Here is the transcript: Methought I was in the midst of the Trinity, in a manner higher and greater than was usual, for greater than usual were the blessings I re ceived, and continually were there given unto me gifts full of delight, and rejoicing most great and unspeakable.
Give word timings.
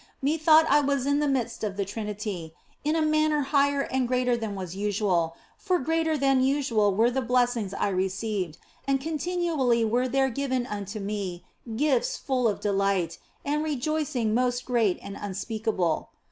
Methought 0.19 0.65
I 0.67 0.81
was 0.81 1.05
in 1.05 1.19
the 1.19 1.27
midst 1.27 1.63
of 1.63 1.77
the 1.77 1.85
Trinity, 1.85 2.55
in 2.83 2.95
a 2.95 3.03
manner 3.03 3.41
higher 3.41 3.81
and 3.81 4.07
greater 4.07 4.35
than 4.35 4.55
was 4.55 4.75
usual, 4.75 5.35
for 5.59 5.77
greater 5.77 6.17
than 6.17 6.41
usual 6.41 6.95
were 6.95 7.11
the 7.11 7.21
blessings 7.21 7.71
I 7.71 7.89
re 7.89 8.07
ceived, 8.09 8.57
and 8.87 8.99
continually 8.99 9.85
were 9.85 10.07
there 10.07 10.29
given 10.31 10.65
unto 10.65 10.99
me 10.99 11.45
gifts 11.75 12.17
full 12.17 12.47
of 12.47 12.59
delight, 12.61 13.19
and 13.45 13.63
rejoicing 13.63 14.33
most 14.33 14.65
great 14.65 14.97
and 15.03 15.15
unspeakable. 15.21 16.09